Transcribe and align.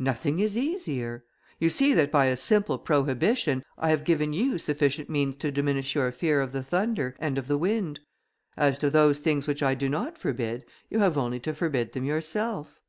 "Nothing 0.00 0.40
is 0.40 0.58
easier. 0.58 1.22
You 1.60 1.68
see 1.68 1.94
that 1.94 2.10
by 2.10 2.24
a 2.24 2.34
simple 2.34 2.76
prohibition, 2.76 3.62
I 3.78 3.90
have 3.90 4.02
given 4.02 4.32
you 4.32 4.58
sufficient 4.58 5.08
means 5.08 5.36
to 5.36 5.52
diminish 5.52 5.94
your 5.94 6.10
fear 6.10 6.40
of 6.40 6.50
the 6.50 6.64
thunder, 6.64 7.14
and 7.20 7.38
of 7.38 7.46
the 7.46 7.56
wind; 7.56 8.00
as 8.56 8.78
to 8.78 8.90
those 8.90 9.20
things 9.20 9.46
which 9.46 9.62
I 9.62 9.76
do 9.76 9.88
not 9.88 10.18
forbid, 10.18 10.64
you 10.88 10.98
have 10.98 11.16
only 11.16 11.38
to 11.38 11.54
forbid 11.54 11.92
them 11.92 12.02
yourself." 12.02 12.80